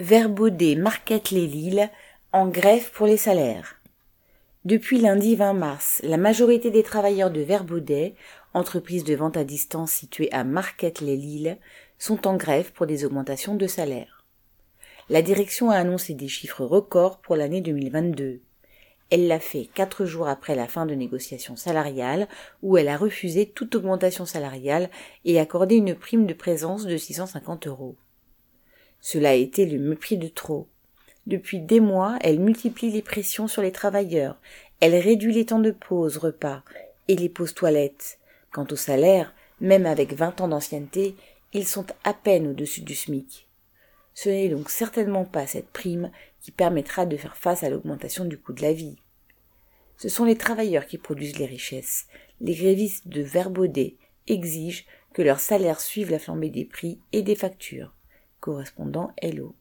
Verbaudet 0.00 0.76
Marquette 0.76 1.30
les 1.30 1.46
Lilles 1.46 1.90
en 2.32 2.48
grève 2.48 2.90
pour 2.92 3.06
les 3.06 3.18
salaires. 3.18 3.76
Depuis 4.64 4.98
lundi 4.98 5.36
20 5.36 5.52
mars, 5.52 6.00
la 6.02 6.16
majorité 6.16 6.70
des 6.70 6.82
travailleurs 6.82 7.30
de 7.30 7.42
Verbaudet, 7.42 8.14
entreprise 8.54 9.04
de 9.04 9.14
vente 9.14 9.36
à 9.36 9.44
distance 9.44 9.92
située 9.92 10.32
à 10.32 10.42
Marquette 10.42 11.02
les 11.02 11.18
Lilles, 11.18 11.58
sont 11.98 12.26
en 12.26 12.38
grève 12.38 12.72
pour 12.72 12.86
des 12.86 13.04
augmentations 13.04 13.54
de 13.56 13.66
salaire. 13.66 14.24
La 15.10 15.20
direction 15.20 15.68
a 15.68 15.76
annoncé 15.76 16.14
des 16.14 16.28
chiffres 16.28 16.64
records 16.64 17.18
pour 17.18 17.36
l'année 17.36 17.60
2022. 17.60 18.40
Elle 19.10 19.28
l'a 19.28 19.38
fait 19.38 19.68
quatre 19.74 20.06
jours 20.06 20.28
après 20.28 20.54
la 20.54 20.66
fin 20.66 20.86
de 20.86 20.94
négociations 20.94 21.56
salariales 21.56 22.26
où 22.62 22.78
elle 22.78 22.88
a 22.88 22.96
refusé 22.96 23.44
toute 23.44 23.74
augmentation 23.74 24.24
salariale 24.24 24.88
et 25.26 25.38
accordé 25.38 25.74
une 25.74 25.94
prime 25.94 26.24
de 26.24 26.32
présence 26.32 26.86
de 26.86 26.96
650 26.96 27.66
euros. 27.66 27.96
Cela 29.00 29.30
a 29.30 29.34
été 29.34 29.66
le 29.66 29.78
mépris 29.78 30.18
de 30.18 30.28
trop. 30.28 30.68
Depuis 31.26 31.60
des 31.60 31.80
mois, 31.80 32.18
elle 32.22 32.40
multiplie 32.40 32.90
les 32.90 33.02
pressions 33.02 33.48
sur 33.48 33.62
les 33.62 33.72
travailleurs. 33.72 34.36
Elle 34.80 34.94
réduit 34.94 35.32
les 35.32 35.46
temps 35.46 35.58
de 35.58 35.70
pause, 35.70 36.16
repas 36.16 36.62
et 37.08 37.16
les 37.16 37.28
pauses 37.28 37.54
toilettes. 37.54 38.18
Quant 38.52 38.66
au 38.70 38.76
salaire, 38.76 39.34
même 39.60 39.86
avec 39.86 40.12
vingt 40.14 40.40
ans 40.40 40.48
d'ancienneté, 40.48 41.14
ils 41.52 41.66
sont 41.66 41.86
à 42.04 42.14
peine 42.14 42.48
au-dessus 42.48 42.82
du 42.82 42.94
SMIC. 42.94 43.46
Ce 44.14 44.28
n'est 44.28 44.48
donc 44.48 44.70
certainement 44.70 45.24
pas 45.24 45.46
cette 45.46 45.70
prime 45.70 46.10
qui 46.40 46.50
permettra 46.50 47.06
de 47.06 47.16
faire 47.16 47.36
face 47.36 47.62
à 47.62 47.70
l'augmentation 47.70 48.24
du 48.24 48.38
coût 48.38 48.52
de 48.52 48.62
la 48.62 48.72
vie. 48.72 48.96
Ce 49.98 50.08
sont 50.08 50.24
les 50.24 50.36
travailleurs 50.36 50.86
qui 50.86 50.98
produisent 50.98 51.38
les 51.38 51.46
richesses. 51.46 52.06
Les 52.40 52.54
grévistes 52.54 53.08
de 53.08 53.22
Verbaudet 53.22 53.96
exigent 54.26 54.84
que 55.12 55.22
leur 55.22 55.40
salaire 55.40 55.80
suive 55.80 56.10
la 56.10 56.18
flambée 56.18 56.50
des 56.50 56.64
prix 56.64 56.98
et 57.12 57.22
des 57.22 57.34
factures 57.34 57.92
correspondant 58.40 59.12
Hello. 59.20 59.54